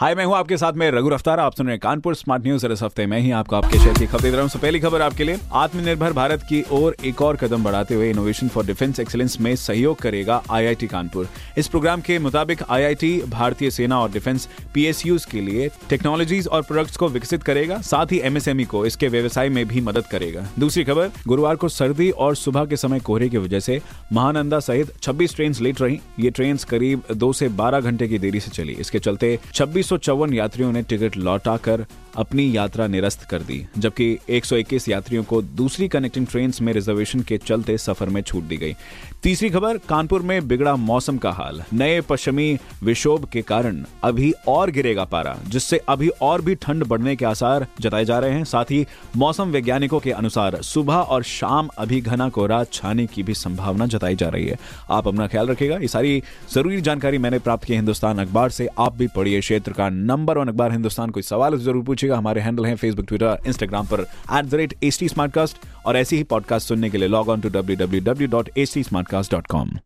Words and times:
हाय, 0.00 0.14
मैं 0.14 0.24
हूँ 0.24 0.34
आपके 0.34 0.56
साथ 0.56 0.72
में 0.72 0.90
रघु 0.90 1.08
रफ्तार। 1.08 1.40
आप 1.40 1.54
सुन 1.54 1.66
रहे 1.66 1.78
कानपुर 1.78 2.14
स्मार्ट 2.14 2.42
न्यूज़। 2.42 2.66
इस 2.66 2.82
हफ़्ते 2.82 3.04
में 3.06 3.18
ही 3.20 3.30
आपको 3.30 3.56
आपके 3.56 3.78
शहर 3.78 3.98
की 3.98 4.06
खबर 4.06 4.20
दे 4.20 4.30
रहा 4.30 4.42
हूँ। 4.42 4.60
पहली 4.62 4.78
खबर 4.80 5.02
आपके 5.02 5.24
लिए। 5.24 5.38
आत्मनिर्भर 5.52 6.12
भारत 6.12 6.42
की 6.42 6.62
ओर 6.70 6.94
एक 7.04 7.20
और 7.22 7.36
कदम 7.36 7.64
बढ़ाते 7.64 7.94
हुए 7.94 8.08
इनोवेशन 8.10 8.48
फॉर 8.48 8.64
डिफेंस 8.66 9.00
एक्सीलेंस 9.00 9.36
में 9.40 9.54
सहयोग 9.56 9.98
करेगा 9.98 10.40
आईआईटी 10.50 10.86
कानपुर। 10.86 11.28
इस 11.58 11.68
प्रोग्राम 11.68 12.00
के 12.00 12.18
मुताबिक 12.18 12.62
आईआईटी 12.70 13.10
भारतीय 13.28 13.70
सेना 13.70 13.98
और 14.00 14.10
डिफेंस 14.10 14.48
पीएसयूज 14.74 15.24
के 15.24 15.40
लिए 15.40 15.68
टेक्नोलॉजीज़ 15.90 16.48
और 16.48 16.62
प्रोडक्ट्स 16.62 16.96
को 16.96 17.08
विकसित 17.08 17.42
करेगा, 17.42 17.80
साथ 17.80 18.12
ही 18.12 18.20
एमएसएमई 18.20 18.64
को 18.64 18.84
इसके 18.86 19.08
व्यवसाय 19.08 19.48
में 19.48 19.64
भी 19.68 19.80
मदद 19.80 20.06
करेगा। 20.06 20.46
दूसरी 20.58 20.84
खबर, 20.84 21.10
गुरुवार 21.28 21.56
को 21.56 21.68
सर्दी 21.68 22.10
और 22.10 22.36
सुबह 22.36 22.64
के 22.64 22.76
समय 22.76 23.00
कोहरे 23.00 23.28
की 23.28 23.38
वजह 23.38 23.60
से 23.60 23.80
महानंदा 24.12 24.60
सहित 24.60 24.96
26 24.98 25.36
ट्रेन 25.36 25.54
लेट 25.60 25.80
रही। 25.82 26.00
ये 26.20 26.30
ट्रेन 26.30 26.58
करीब 26.70 27.02
दो 27.12 27.32
से 27.32 27.48
12 27.58 27.80
घंटे 27.80 28.08
की 28.08 28.18
देरी 28.18 28.40
से 28.40 28.50
चली। 28.50 28.72
इसके 28.72 28.98
चलते 28.98 29.38
छब्बीस 29.54 29.88
यात्रियों 30.34 30.72
ने 30.72 30.82
टिकट 30.82 31.16
लौटाकर 31.16 31.86
अपनी 32.16 32.56
यात्रा 32.56 32.86
निरस्त 32.86 33.22
कर 33.22 33.42
दी, 33.42 33.64
जबकि 33.78 34.18
121 34.30 34.88
यात्रियों 34.88 35.24
को 35.24 35.40
दूसरी 35.42 35.88
कनेक्टिंग 35.88 36.26
ट्रेन 36.26 36.52
में 36.62 36.72
रिजर्वेशन 36.72 37.20
के 37.20 37.38
चलते 37.38 37.76
सफ़र 37.78 38.08
में 38.08 38.20
छूट 38.22 38.44
दी 38.44 38.56
गई। 38.56 38.74
तीसरी 39.22 39.48
खबर, 39.50 39.78
कानपुर 39.88 40.22
में 40.22 40.48
बिगड़ा 40.48 40.74
मौसम 40.76 41.16
का 41.18 41.30
हाल। 41.30 41.62
नए 41.72 42.00
पश्चिमी 42.00 42.58
विक्षोभ 42.82 43.24
के 43.24 43.42
कारण 43.42 43.82
अभी 44.04 44.32
और 44.48 44.70
गिरेगा 44.70 45.04
पारा, 45.04 45.36
जिससे 45.48 45.80
अभी 45.88 46.08
और 46.22 46.42
भी 46.42 46.54
ठंड 46.54 46.84
बढ़ने 46.84 47.16
के 47.16 47.24
आसार 47.24 47.66
जताए 47.80 48.04
जा 48.04 48.18
रहे 48.18 48.32
हैं। 48.32 48.44
साथ 48.44 48.70
ही 48.70 48.86
मौसम 49.16 49.50
वैज्ञानिकों 49.50 50.00
के 50.00 50.10
अनुसार 50.12 50.60
सुबह 50.62 50.94
और 50.94 51.22
शाम 51.22 51.68
अभी 51.78 52.00
घना 52.00 52.28
कोहरा 52.28 52.62
छाने 52.64 53.06
की 53.06 53.22
भी 53.22 53.34
संभावना 53.34 53.86
जताई 53.86 54.16
जा 54.16 54.28
रही 54.28 54.46
है। 54.46 54.58
आप 54.90 55.08
अपना 55.08 55.26
ख्याल 55.26 55.48
रखेगा 55.48 55.76
ये 55.76 55.88
सारी 55.88 56.22
ज़रूरी 56.54 56.80
जानकारी 56.80 57.18
मैंने 57.18 57.38
प्राप्त 57.38 57.64
की 57.64 57.74
हिंदुस्तान 57.74 58.18
अखबार 58.18 58.50
से। 58.50 58.68
आप 58.78 58.96
भी 58.96 59.06
पढ़िए 59.06 59.40
क्षेत्र 59.40 59.72
का 59.72 59.88
नंबर 59.90 60.38
वन 60.38 60.48
अखबार। 60.48 60.72
हिंदुस्तान 60.72 61.10
कोई 61.10 61.22
सवाल 61.22 61.58
ज़रूर 61.58 61.82
पूछेगा। 62.00 62.16
हमारे 62.18 62.40
हैंडल 62.40 62.66
हैं 62.66 62.76
फेसबुक 62.76 63.06
ट्विटर 63.06 63.38
इंस्टाग्राम 63.46 63.86
पर 63.86 64.00
at 64.38 64.44
the 64.44 64.54
rate 64.54 64.74
H 64.84 65.04
Smartcast 65.04 65.56
और 65.86 65.96
ऐसे 65.96 66.16
ही 66.16 66.22
पॉडकास्ट 66.32 66.68
सुनने 66.68 66.90
के 66.90 66.98
लिए 66.98 67.08
log 67.08 67.28
on 67.28 67.40
to 67.40 67.48
W 67.48 67.76
W 67.76 68.00
W 68.04 68.28
dot 68.28 68.50
H 68.58 68.78
Smartcast 68.78 69.32
dot 69.32 69.46
com 69.46 69.78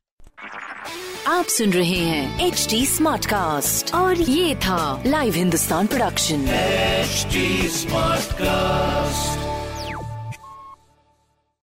आप 1.27 1.45
सुन 1.48 1.71
रहे 1.73 1.98
हैं 2.06 2.47
एच 2.47 2.67
टी 2.71 2.84
स्मार्ट 2.87 3.27
कास्ट 3.27 3.95
और 3.95 4.21
ये 4.21 4.55
था 4.67 5.03
live 5.06 5.34
Hindustan 5.34 5.87
production 5.87 6.47
smart 7.79 8.33
Smartcast. 8.34 9.53